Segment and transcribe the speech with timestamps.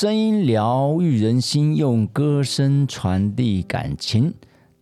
[0.00, 4.32] 声音疗愈人心，用歌声传递感情。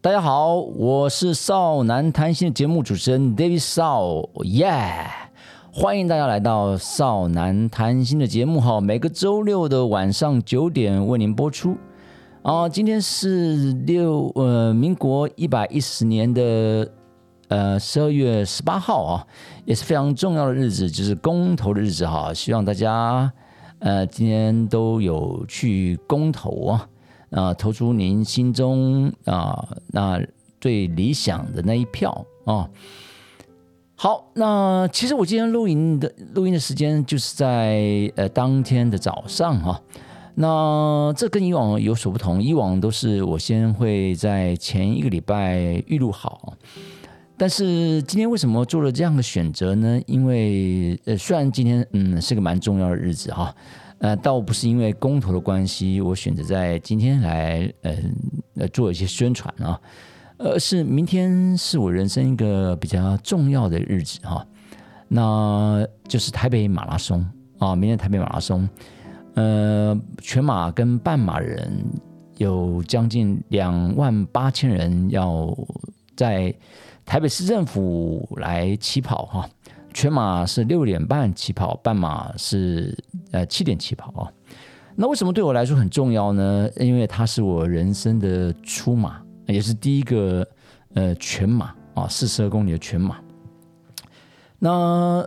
[0.01, 5.11] 大家好，我是少男谈心的节目主持人 David 少，耶！
[5.73, 11.77] 欢迎大家来到少男谈心的节目哈，每个周六的晚上九点为您播出。
[12.43, 16.89] 啊，今天是六呃民国一百一十年的
[17.49, 19.27] 呃十二月十八号啊，
[19.65, 23.33] 也是非常重要的日子，就是公投的日子哈，希望大家。
[23.81, 26.89] 呃，今天都有去公投啊，
[27.31, 30.21] 啊，投出您心中啊那
[30.61, 32.69] 最理想的那一票啊。
[33.95, 39.81] 好，那其实我今天录音的录音的时间就是在呃当天的早上哈。
[40.35, 46.55] 那这跟以往有所不同，以往都是我先会在前一个礼拜预录好。
[47.39, 50.01] 但是今天为什么做了这样的选择呢？
[50.07, 53.55] 因为呃，虽然今天嗯是个蛮重要的日子哈，
[53.99, 58.13] 呃，倒不是因为公投的关系，我选择在今天来嗯
[58.57, 59.81] 呃做一些宣传啊，
[60.37, 64.45] 而是明天是我人生一个比较重要的日子哈，
[65.07, 67.25] 那就是台北马拉松
[67.59, 68.69] 啊，明天台北马拉松，
[69.35, 71.71] 呃，全马跟半马人
[72.39, 75.57] 有将近两万八千人要
[76.17, 76.53] 在。
[77.09, 79.49] 台北市政府来起跑哈，
[79.95, 82.95] 全马是六点半起跑，半马是
[83.31, 84.31] 呃七点起跑啊。
[84.95, 86.69] 那为什么对我来说很重要呢？
[86.77, 90.47] 因为它是我人生的初马，也是第一个
[90.93, 93.17] 呃全马啊，四十二公里的全马。
[94.59, 94.69] 那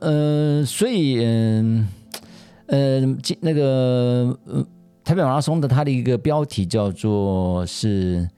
[0.01, 1.87] 呃，所以嗯
[2.67, 2.99] 呃，
[3.39, 4.63] 那个呃
[5.03, 8.29] 台北马拉松的它的一个标题叫做是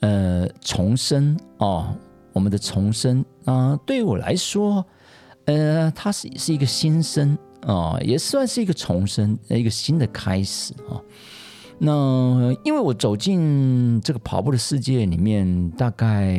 [0.00, 1.94] 呃重生哦。
[2.36, 4.84] 我们的重生啊，对于我来说，
[5.46, 11.00] 呃，它是是一个新生啊，也算是一个重生，一个新的开始啊。
[11.78, 16.38] 那因为我走进这个跑步的世界里面，大概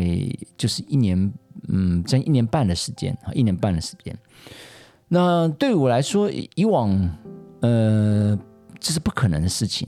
[0.55, 1.33] 就是一年，
[1.67, 4.15] 嗯，将近一年半的时间啊，一年半的时间。
[5.07, 6.91] 那对我来说，以往，
[7.61, 8.37] 呃，
[8.79, 9.87] 这是不可能的事情。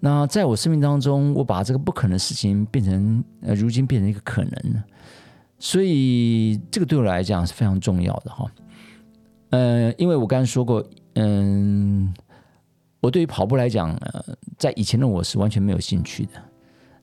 [0.00, 4.82] 那在我生命当中，我把这个不可能的事情变成，呃，如今变成一个可能。
[5.60, 8.50] 所以这个对我来讲是非常重要的哈，
[9.50, 10.82] 呃，因为我刚才说过，
[11.14, 12.12] 嗯，
[12.98, 14.24] 我对于跑步来讲，呃，
[14.56, 16.32] 在以前的我是完全没有兴趣的。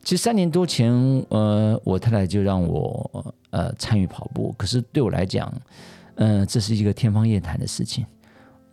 [0.04, 0.92] 其实三年多前，
[1.30, 5.54] 呃，我太太就让我呃参与跑步，可是对我来讲，
[6.16, 8.06] 嗯，这是一个天方夜谭的事情。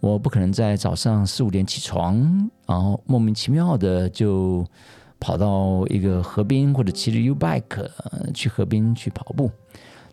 [0.00, 2.16] 我不可能在早上四五点起床，
[2.66, 4.64] 然后莫名其妙的就
[5.18, 7.88] 跑到一个河边或者骑着 U bike
[8.32, 9.50] 去河边去跑步。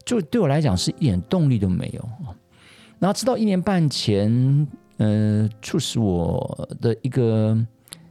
[0.03, 2.33] 就对我来讲是一点动力都没有啊。
[2.97, 4.67] 然后直到一年半前，
[4.97, 7.57] 呃，促使我的一个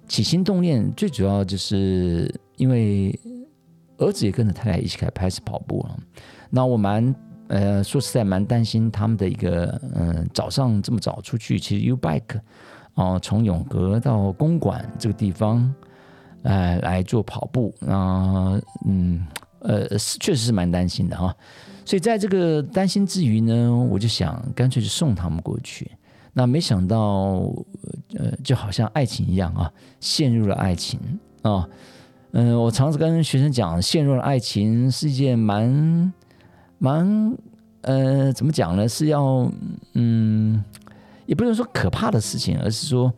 [0.09, 3.19] 起心动念，最主要就是因为
[3.99, 5.97] 儿子也跟着太太一起开开始跑步了。
[6.49, 7.15] 那我蛮
[7.49, 12.41] 呃说实在蛮担心他们的一个嗯早上这么早出去，其实 U bike
[12.95, 15.73] 哦从永和到公馆这个地方
[16.43, 19.27] 呃来做跑步，啊嗯
[19.61, 19.87] 呃
[20.21, 21.35] 确实是蛮担心的哈。
[21.85, 25.91] 所以在这个担心之余呢，我就想干脆就送他们过去。
[26.33, 27.53] 那没想到，
[28.15, 31.01] 呃，就好像爱情一样啊，陷入了爱情
[31.43, 31.69] 啊。
[32.31, 36.13] 嗯，我常常跟学生讲，陷入了爱情是一件蛮
[36.79, 37.37] 蛮
[37.81, 38.89] 呃，怎么讲呢？
[38.89, 39.51] 是要
[39.95, 40.65] 嗯，
[41.27, 43.13] 也不能说可怕的事情，而是说，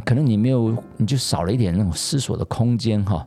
[0.00, 3.26] 可能你没有，你就少了一点那种思索的空间哈。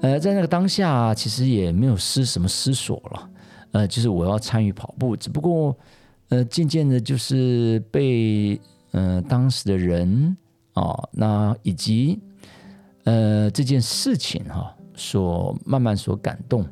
[0.00, 3.30] 呃，在那个当下，其实也没有思什么思索了。
[3.72, 5.76] 呃，就是我要参与跑步，只不过，
[6.30, 8.60] 呃，渐渐的，就是被
[8.92, 10.36] 呃当时的人
[10.72, 12.18] 啊，那以及
[13.04, 16.66] 呃这件事情哈，所慢慢所感动。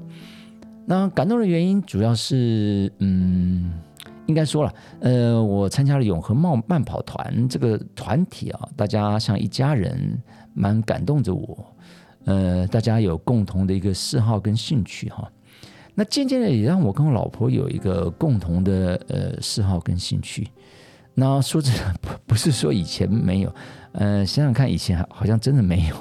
[0.86, 3.74] 那感动的原因主要是，嗯，
[4.28, 10.22] 应该说了，呃，我参加了永和慢慢跑团这个团体啊，大家像一家人，
[10.52, 11.74] 蛮感动着我。
[12.26, 15.32] 呃，大家有共同的一个嗜好跟兴趣哈。
[15.94, 20.46] 那渐渐的也让我跟我老婆有一个共同的呃嗜好跟兴趣。
[21.14, 23.54] 那说真的，不不是说以前没有，
[23.92, 25.96] 呃，想想看，以前好像真的没有，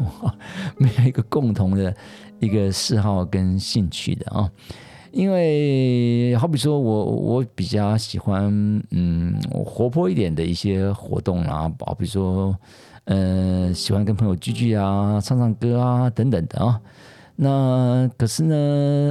[0.78, 1.96] 没有一个共同的
[2.40, 4.52] 一个嗜好跟兴趣的啊。
[5.18, 8.46] 因为好比说我我比较喜欢
[8.92, 9.34] 嗯
[9.66, 12.56] 活泼一点的一些活动啊，好比说
[13.06, 16.80] 呃喜欢跟朋友聚聚啊，唱唱歌啊等等的啊。
[17.36, 18.56] 那可是呢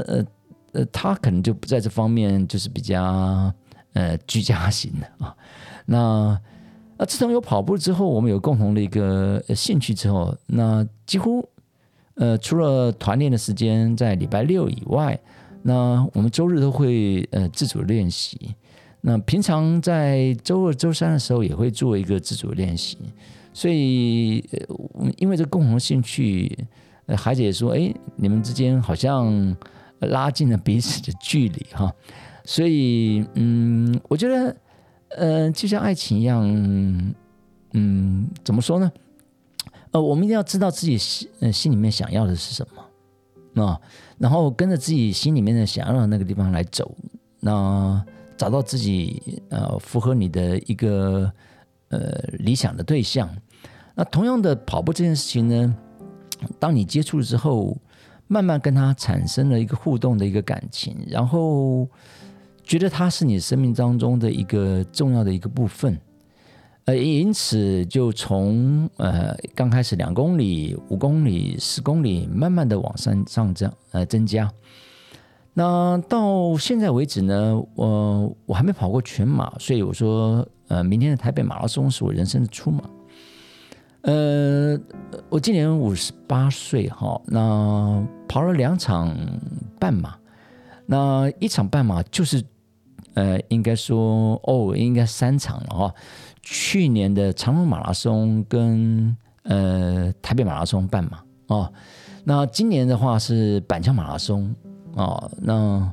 [0.06, 0.24] 呃。
[0.72, 3.50] 呃，他可能就不在这方面，就是比较
[3.94, 5.34] 呃居家型的啊。
[5.86, 6.38] 那
[6.98, 11.48] 啊，自从有跑步之后，我们有共同的一个兴趣之后，那几乎
[12.16, 15.18] 呃除了团练的时间在礼拜六以外，
[15.66, 18.54] 那我们周日都会呃自主练习。
[19.00, 22.96] 那平常在周二、周三的时候也会做一个自主练习。
[23.52, 26.56] 所以，呃因为这共同兴趣，
[27.06, 29.56] 呃孩子也说：“哎，你们之间好像
[29.98, 31.92] 拉近了彼此的距离哈。”
[32.44, 34.56] 所以，嗯，我觉得。
[35.16, 36.42] 呃，就像爱情一样，
[37.72, 38.92] 嗯，怎么说呢？
[39.92, 42.84] 呃，我们一定要知道自己心心里面想要的是什么
[43.64, 43.80] 啊，
[44.18, 46.94] 然后跟着自己心里面的想要的那个地方来走，
[47.40, 48.04] 那
[48.36, 51.32] 找到自己呃符合你的一个
[51.88, 53.28] 呃理想的对象。
[53.94, 55.76] 那同样的跑步这件事情呢，
[56.58, 57.76] 当你接触了之后，
[58.26, 61.88] 慢慢跟他产生了一个互动的一个感情，然后。
[62.68, 65.96] 觉得它是你生命当中的一个重要的一个部分，
[66.86, 74.48] 呃，因此就从呃刚开始两公里、五公里、十公里，慢慢的往上上增呃增加。
[75.52, 82.84] 那到现在为止呢，我我还没跑过全马，所以我说，呃，明天的台北马拉松是我人生的初马。
[84.02, 84.78] 呃，
[85.28, 89.12] 我今年五十八岁哈，那跑了两场
[89.80, 90.16] 半马，
[90.86, 92.44] 那一场半马就是。
[93.16, 95.94] 呃，应该说哦，应该三场了哈。
[96.42, 101.72] 去年的长隆马拉松跟呃台北马拉松半马哦，
[102.24, 104.54] 那今年的话是板桥马拉松
[104.94, 105.90] 哦，那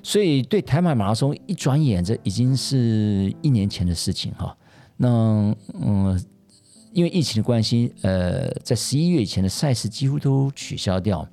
[0.00, 4.56] 所以对台马马拉松一转眼，这已经是一年前的事情哈。
[4.96, 6.24] 那嗯，
[6.92, 11.26] 因为疫情的关系，呃，在十一月以前的赛事几乎都取消掉。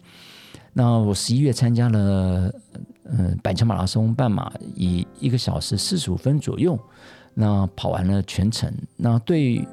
[0.73, 2.51] 那我十一月参加了。
[3.11, 6.77] 嗯，板桥马拉松半马以一个小时四十五分左右，
[7.33, 8.71] 那跑完了全程。
[8.95, 9.65] 那对，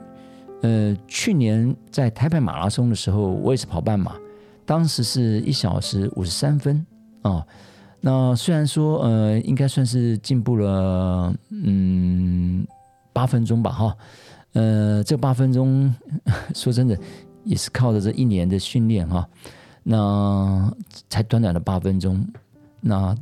[0.63, 4.17] 呃，去年在台北马拉松的时候，我也是跑半马，
[4.65, 6.85] 当时是一小时五十三分
[7.23, 7.45] 啊。
[8.01, 12.67] 那虽然说，呃，应该算是进步了，嗯，
[13.13, 13.97] 八分钟吧，哈。
[14.53, 15.93] 呃，这八分钟，
[16.55, 16.97] 说真的，
[17.45, 19.27] 也是靠着这一年的训练哈。
[19.83, 20.73] 那
[21.09, 22.25] 才短短的八分钟。
[22.87, 23.17] 那，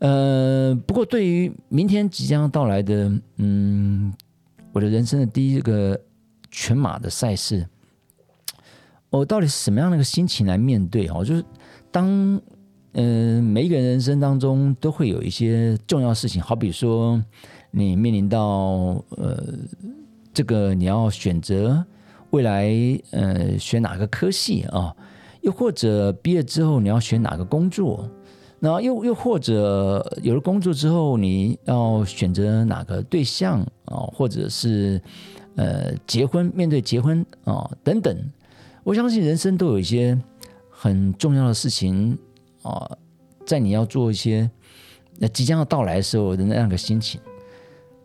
[0.00, 4.12] 呃，不过对于明天即将到来的，嗯，
[4.70, 5.98] 我的人生的第一个
[6.50, 7.66] 全马的赛事，
[9.08, 11.24] 我到底是什么样的一个心情来面对啊？
[11.24, 11.42] 就是
[11.90, 12.38] 当，
[12.92, 17.18] 嗯，每一个人人生当中都会有一些重要事情，好比说
[17.70, 19.42] 你面临到，呃，
[20.34, 21.82] 这个你要选择
[22.28, 22.70] 未来，
[23.12, 24.94] 呃，选哪个科系啊？
[25.40, 28.06] 又或者毕业之后你要选哪个工作？
[28.64, 34.98] 那又又或者有了工作之后，你要选择哪个对象啊，或者是
[35.56, 38.16] 呃结婚，面对结婚啊等等，
[38.82, 40.18] 我相信人生都有一些
[40.70, 42.18] 很重要的事情
[42.62, 42.90] 啊，
[43.44, 44.50] 在你要做一些
[45.18, 47.20] 那即将要到来的时候的那样个心情。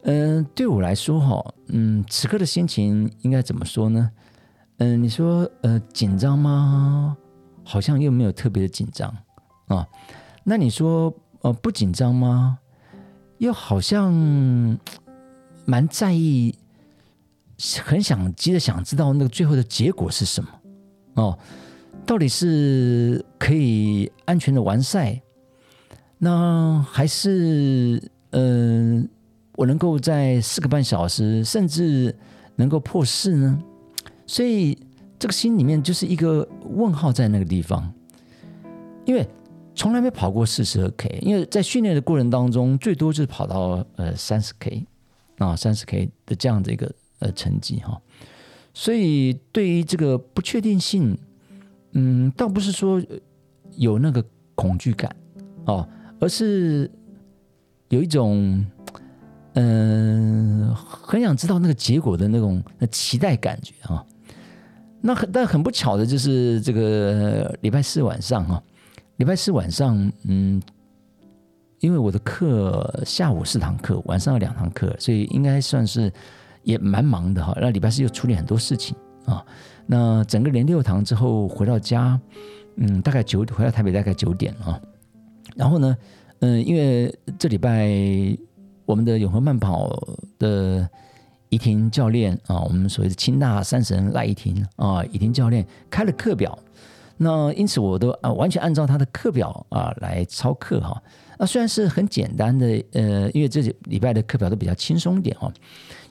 [0.02, 4.12] 嗯，对我来说哈，嗯，此刻的心情应该怎么说呢？
[4.80, 7.16] 嗯，你说呃紧张吗？
[7.64, 9.10] 好像又没有特别的紧张
[9.68, 9.88] 啊。
[10.44, 12.60] 那你说，呃，不紧张吗？
[13.38, 14.12] 又好像
[15.66, 16.56] 蛮在意，
[17.84, 20.50] 很想急着想知道那个最后的结果是什么
[21.16, 21.38] 哦？
[22.06, 25.22] 到底是可以安全的完赛，
[26.18, 29.08] 那还是嗯，
[29.56, 32.16] 我能够在四个半小时，甚至
[32.56, 33.60] 能够破四呢？
[34.26, 34.78] 所以
[35.20, 37.94] 这个心里面就是一个问号在那个地方，
[39.06, 39.28] 因为。
[39.80, 44.86] 从来没跑过四十二 K，因为在训练的过程当中，最多就是跑到呃三十 K
[45.38, 47.98] 啊，三十 K 的这样的一个呃成绩哈。
[48.74, 51.18] 所以对于这个不确定性，
[51.94, 53.02] 嗯，倒不是说
[53.78, 54.22] 有那个
[54.54, 55.16] 恐惧感
[55.64, 55.88] 哦，
[56.20, 56.92] 而是
[57.88, 58.66] 有一种
[59.54, 64.06] 嗯很想知道那个结果的那种期待感觉啊。
[65.00, 68.62] 那很但很不巧的就是这个礼拜四晚上哈。
[69.20, 70.62] 礼拜四晚上，嗯，
[71.82, 76.10] 因为我的课下午四堂课，晚上有两堂课，所以应该算是
[76.64, 77.54] 也蛮忙的哈。
[77.60, 78.96] 那礼拜四又处理很多事情
[79.26, 79.46] 啊。
[79.86, 82.18] 那整个连六堂之后回到家，
[82.78, 84.80] 嗯，大概九回到台北大概九点啊。
[85.54, 85.98] 然后呢，
[86.40, 87.90] 嗯，因为这礼拜
[88.86, 90.02] 我们的永恒慢跑
[90.38, 90.90] 的
[91.50, 96.58] 怡婷教练啊，我们所谓的清大三神赖怡婷啊，怡婷教练开了课表。
[97.22, 101.02] 那因此我都啊完全按照他的课表啊来操课哈。
[101.38, 105.52] 那虽然是很简单的，呃，因为这礼拜的课表都比较轻松一点哈。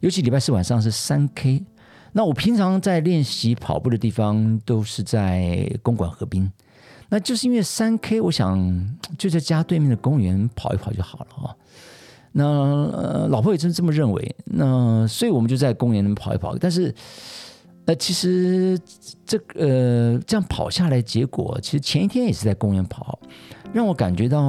[0.01, 1.65] 尤其礼拜四晚上是三 K。
[2.13, 6.51] 那我平常在练习跑步的地方都是在公馆河滨，
[7.09, 11.57] 那就是因为三 K，我想就在家对面的公园跑一跑就好了哈。
[12.33, 16.57] 那呃，老婆也真这么认为，那所以我们就在公园跑一跑。
[16.57, 16.95] 但是
[17.89, 18.79] 那，其实
[19.25, 23.19] 这个这样跑下来，结果其实前一天也是在公园跑，
[23.73, 24.41] 让我感觉到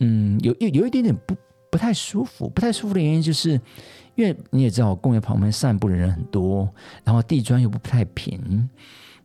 [0.00, 1.36] 嗯，有有有一点点不
[1.70, 2.48] 不太舒服。
[2.48, 3.60] 不太舒服的原因就是。
[4.16, 6.66] 因为你也知道，公园旁边散步的人很多，
[7.04, 8.66] 然后地砖又不太平，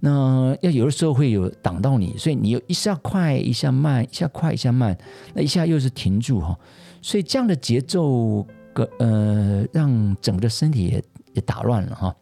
[0.01, 4.97] 那要有的时候会有挡到你，所以你又一下快一下慢，一下快一下慢，
[5.33, 6.59] 那一下又是停住哈，
[7.01, 11.01] 所以这样的节奏，个呃，让整个身体也
[11.35, 12.13] 也打乱了哈。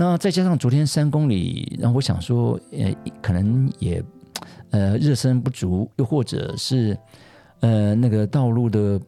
[0.00, 4.00] 那再加上昨天三公里，然后我想说，呃，可能也
[4.70, 6.96] 呃热身不足，又或者是
[7.58, 9.00] 呃那个道路的。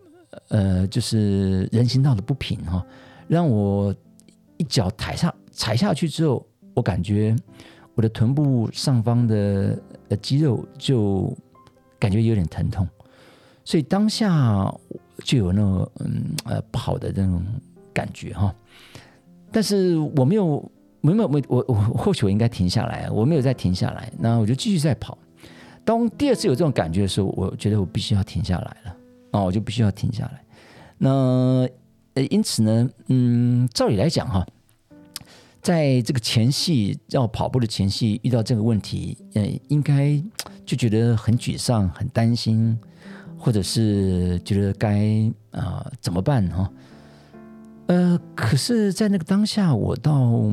[0.46, 2.86] 呃，就是人行道的不平哈，
[3.26, 3.92] 让我
[4.58, 7.34] 一脚踩下踩下去之后，我感觉
[7.96, 9.76] 我的臀部上方的
[10.08, 11.36] 呃肌肉就
[11.98, 12.88] 感觉有点疼痛，
[13.64, 14.72] 所以当下
[15.24, 17.44] 就有那种嗯呃不好的那种
[17.92, 18.54] 感觉哈。
[19.50, 20.70] 但是我没有，
[21.00, 25.16] 没有，没我我或许我应该停下来，我没有再停下来，那我就继续在跑。
[25.84, 28.96] 当第二次有这种感觉的时候，我觉得我必须要停下来了。
[29.30, 30.44] 啊，我就必须要停下来。
[30.98, 31.68] 那
[32.14, 34.44] 呃，因此呢，嗯，照理来讲哈，
[35.62, 40.20] 在这个前戏要跑步的前戏遇到这个问题，呃，应该
[40.66, 42.78] 就觉得很沮丧、很担心，
[43.38, 46.70] 或者是觉得该啊怎么办哈？
[47.86, 50.50] 呃，可是，在那个当下，我倒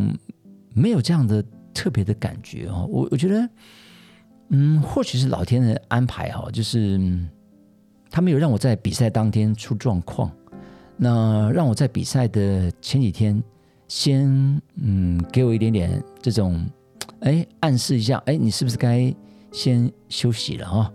[0.78, 1.44] 没有这样的
[1.74, 2.88] 特别的感觉哦。
[2.90, 3.50] 我我觉得，
[4.50, 7.00] 嗯，或许是老天的安排哈，就是。
[8.10, 10.32] 他没有让我在比赛当天出状况，
[10.96, 13.44] 那让我在比赛的前几天
[13.90, 14.26] 先
[14.76, 16.66] 嗯给我一点点这种
[17.20, 19.14] 哎暗示一下哎你是不是该
[19.52, 20.94] 先休息了哈？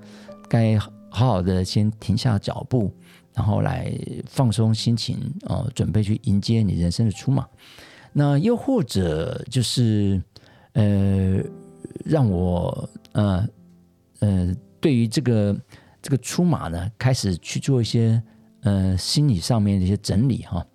[0.49, 2.91] 该好好的先停下脚步，
[3.35, 3.93] 然后来
[4.27, 7.47] 放松心情哦，准备去迎接你人生的出马。
[8.13, 10.23] 那又或者就是
[10.73, 11.41] 呃
[12.05, 13.49] 让我呃
[14.21, 15.57] 呃对于这个。
[16.05, 18.21] 这个出马呢，开始去做一些
[18.63, 20.67] 呃心理上面的一些整理哈。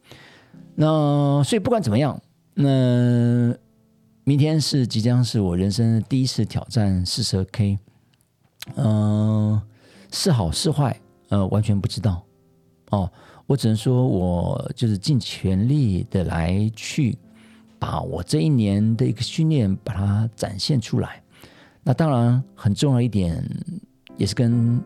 [0.74, 2.18] 那所以不管怎么样，
[2.54, 3.54] 那
[4.24, 7.78] 明天是即将是我人生第一次挑战四十 K，
[8.76, 9.62] 嗯，
[10.14, 12.24] 是好是坏，呃，完全不知道
[12.92, 13.12] 哦。
[13.46, 17.18] 我只能说我就是尽全力的来去
[17.80, 21.22] 把我这一年的一个训练把它展现出来。
[21.84, 23.44] 那当然很重要一点，
[24.18, 24.82] 也是跟。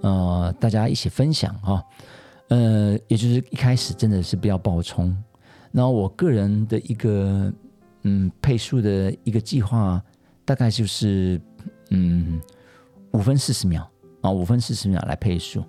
[0.00, 1.84] 呃，大家一起分享哈，
[2.50, 5.12] 呃，也就是一开始真的是不要爆冲。
[5.72, 7.52] 然后我个人的一个
[8.02, 10.00] 嗯配速的一个计划，
[10.44, 11.40] 大概就是
[11.90, 12.40] 嗯
[13.10, 15.64] 五分四十秒啊，五分四十秒来配速。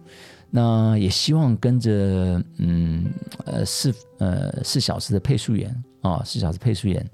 [0.49, 3.05] 那也希望跟着嗯
[3.45, 7.05] 呃四呃四小时的配速员啊，四小时配速员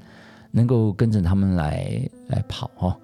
[0.52, 2.98] 能够跟着他们来来跑哈。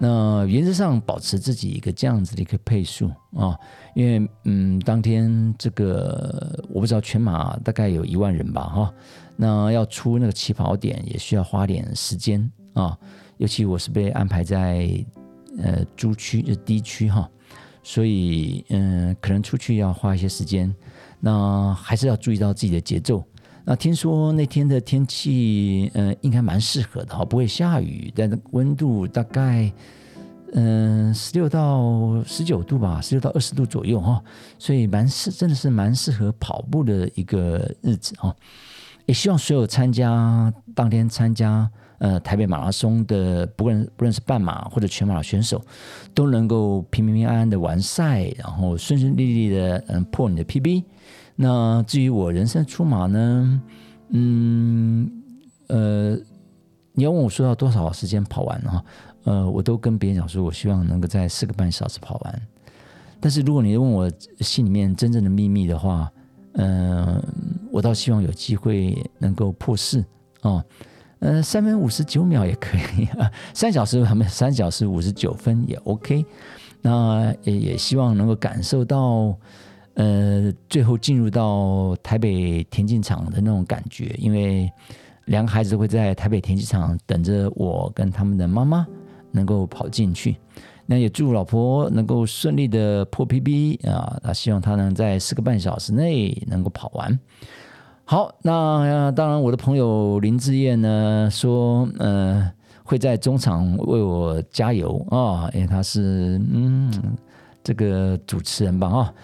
[0.00, 3.58] 那原则上保持自己一个这样子的一个配速啊，
[3.96, 8.94] 因为嗯，当天这个我不知道全马大概有一万人吧哈，
[9.34, 12.96] 那要出那个起跑点也需要花点时间啊，
[13.38, 14.88] 尤其我是被安排在
[15.60, 17.28] 呃珠区就 D 区哈，
[17.82, 20.74] 所以嗯，可能出去要花一些时间，
[21.20, 23.24] 那还是要注意到自己的节奏。
[23.64, 29.70] 那听说那天的天气，嗯，应该蛮适合的哈，不会下雨，但温度大概，
[30.54, 34.22] 嗯，十六到十九度吧，十六到二十度左右哈，
[34.58, 38.34] 所以蛮适，真的是蛮适合跑步的一个日子哈。
[39.04, 45.62] 也希望所有参加当天参加呃台北马拉松的，不论不论是半马或者全马选手，
[46.14, 50.84] 都能够平平安安的完赛，然后顺顺利利的嗯破你的 PB。
[51.36, 53.62] 那至于我人生出马呢，
[54.08, 55.10] 嗯，
[55.68, 56.16] 呃，
[56.92, 58.84] 你要问我说要多少时间跑完哈，
[59.24, 62.42] 呃，我都跟别人讲说，我希望能够在四个半小时跑完。
[63.20, 66.10] 但是如果你问我心里面真正的秘密的话，
[66.54, 67.22] 嗯，
[67.70, 70.04] 我倒希望有机会能够破四
[70.40, 70.64] 啊，
[71.20, 73.08] 呃，三分五十九秒也可以，
[73.54, 76.24] 三小时他们三小时五十九分也 OK。
[76.80, 79.36] 那也也希望能够感受到。
[79.94, 84.70] 呃，最后进入到台北田径场的那种感觉，因为
[85.24, 88.86] 两个孩子会在台北田径场等着我跟他们的妈妈
[89.32, 90.36] 能够跑进去。
[90.86, 94.20] 那也祝老婆能够顺利的破 PB 啊！
[94.22, 97.18] 那希望她能在四个半小时内能够跑完。
[98.10, 102.50] 好，那当然我的朋友林志燕呢说，呃，
[102.82, 106.90] 会在中场为我加油啊，因为他是嗯
[107.62, 109.14] 这个主持人吧啊，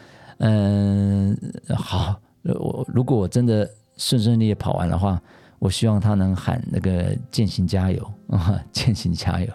[0.40, 1.34] 嗯
[1.74, 5.18] 好，我如果我真的顺顺利利跑完的话，
[5.58, 9.48] 我希望他能喊那个践行加油啊，践行加油。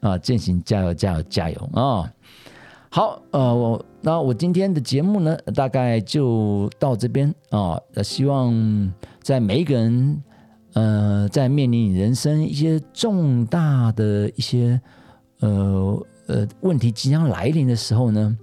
[0.00, 2.08] 啊，践行加油加油加油啊！
[2.96, 7.78] 好，呃，我那我今天的节目呢，大概就到这边啊。
[8.02, 10.22] 希望在每一个人，
[10.72, 14.80] 呃，在面临人生一些重大的一些
[15.40, 18.38] 呃呃问题即将来临的时候呢，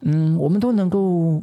[0.00, 1.42] 嗯，我们都能够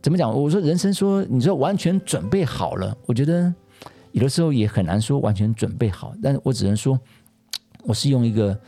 [0.00, 0.32] 怎么讲？
[0.32, 3.52] 我说人生说，你说完全准备好了，我觉得
[4.12, 6.96] 有的时候也很难说完全准备好，但是我只能说。
[7.82, 8.58] 我是用一个，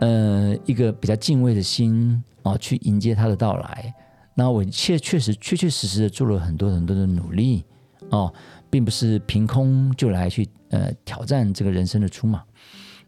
[0.00, 3.94] 呃，一个比较敬畏的心啊，去迎接他的到来。
[4.34, 7.64] 那我确确实确确实实的做了很多很多的努力
[8.10, 8.32] 哦，
[8.68, 12.42] 并不是凭空就来去呃挑战这个人生的出马。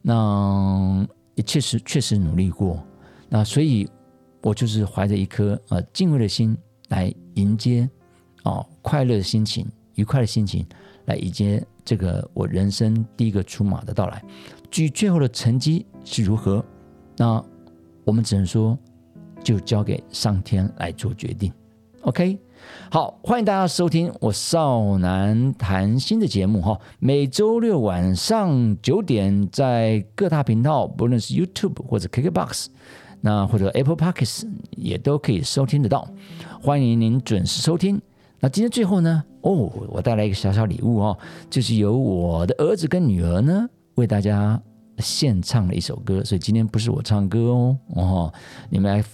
[0.01, 2.83] 那也确实确实努力过。
[3.29, 3.89] 那所以，
[4.41, 6.57] 我就是怀着一颗呃敬畏的心
[6.89, 7.91] 来迎接
[8.45, 9.67] 哦快乐的心情、
[9.97, 10.65] 愉快的心情
[11.07, 14.23] 来迎接这个我人生第一个出马的到来。
[14.71, 16.65] 至于最后的成绩是如何，
[17.17, 17.43] 那
[18.05, 18.79] 我们只能说，
[19.43, 21.53] 就交给上天来做决定。
[22.03, 22.39] OK，
[22.91, 32.67] 好，欢迎大家收听我少男谈心的节目哈，每周六晚上九点在各大频道，不论是 YouTube 或者 KKBox，
[33.21, 36.07] 那或者 Apple Podcasts 也都可以收听得到。
[36.61, 38.01] 欢迎您准时收听。
[38.39, 39.53] 那今天最后呢，哦，
[39.89, 41.19] 我带来一个小小礼物哦，
[41.51, 43.69] 就是由我的儿子跟女儿呢。
[43.97, 44.61] 为大家
[44.99, 48.35] 现唱了一首歌，所以今天不是我唱歌哦，哦，
[48.69, 49.05] 你们来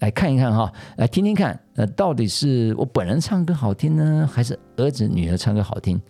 [0.00, 6.00] 来看一看哈，来听听看，呃，到底是我本人唱歌好听呢，还是儿子女儿唱歌好听？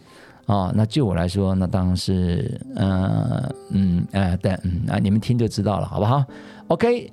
[0.46, 6.24] 啊，那就我来说，那当然是，嗯嗯，哎，对，嗯，啊，你们听就知道了，好不好
[6.66, 7.12] ？OK，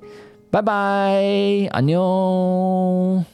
[0.50, 1.22] 拜拜，
[1.70, 3.24] 阿妞。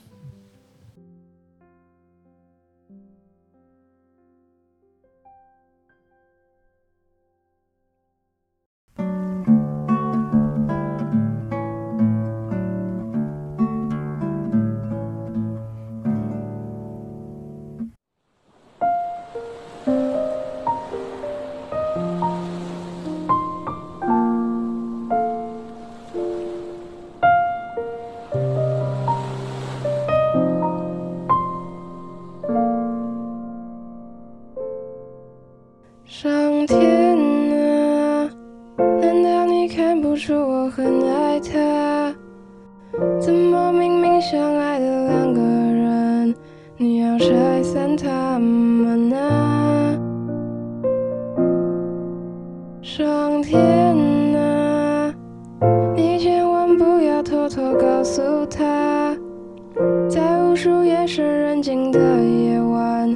[60.57, 63.15] 无数夜深人静的夜晚，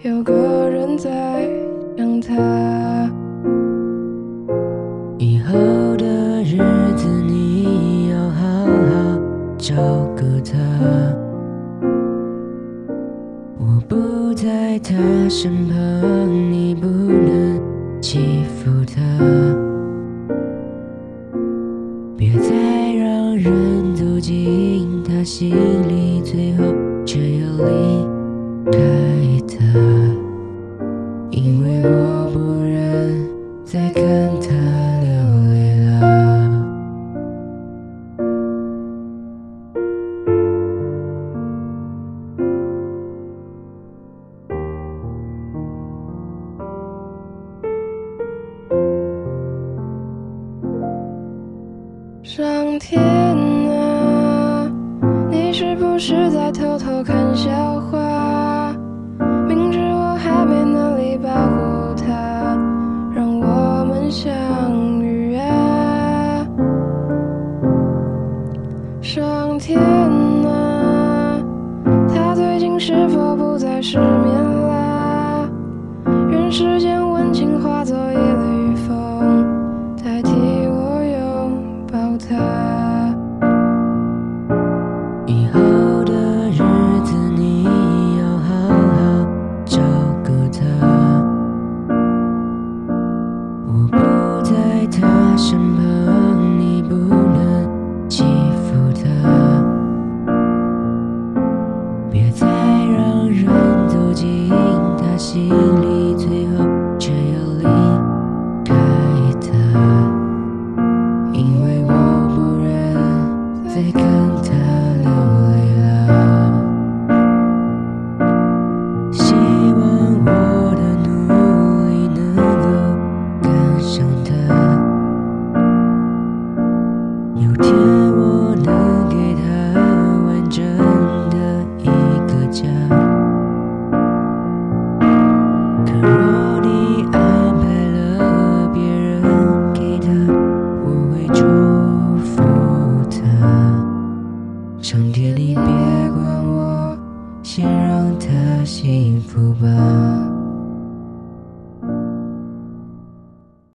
[0.00, 1.46] 有个人在
[1.94, 2.32] 想他。
[5.18, 5.58] 以后
[5.98, 6.06] 的
[6.42, 6.56] 日
[6.96, 9.20] 子你要好好
[9.58, 9.74] 找
[10.16, 10.56] 个他，
[13.58, 14.94] 我不在他
[15.28, 16.29] 身旁。